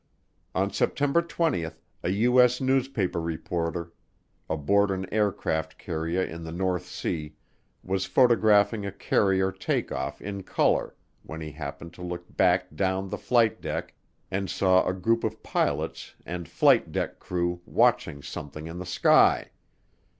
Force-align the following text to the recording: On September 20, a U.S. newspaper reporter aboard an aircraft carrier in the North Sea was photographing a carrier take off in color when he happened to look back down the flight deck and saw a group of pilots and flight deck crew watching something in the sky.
On 0.55 0.71
September 0.73 1.21
20, 1.21 1.67
a 2.01 2.09
U.S. 2.09 2.59
newspaper 2.59 3.21
reporter 3.21 3.93
aboard 4.49 4.89
an 4.89 5.05
aircraft 5.13 5.77
carrier 5.77 6.23
in 6.23 6.43
the 6.43 6.51
North 6.51 6.87
Sea 6.87 7.35
was 7.83 8.07
photographing 8.07 8.83
a 8.83 8.91
carrier 8.91 9.51
take 9.51 9.91
off 9.91 10.19
in 10.19 10.41
color 10.41 10.95
when 11.21 11.39
he 11.39 11.51
happened 11.51 11.93
to 11.93 12.01
look 12.01 12.35
back 12.35 12.75
down 12.75 13.09
the 13.09 13.17
flight 13.19 13.61
deck 13.61 13.93
and 14.31 14.49
saw 14.49 14.83
a 14.87 14.93
group 14.95 15.23
of 15.23 15.43
pilots 15.43 16.15
and 16.25 16.49
flight 16.49 16.91
deck 16.91 17.19
crew 17.19 17.61
watching 17.67 18.23
something 18.23 18.65
in 18.65 18.79
the 18.79 18.87
sky. 18.87 19.51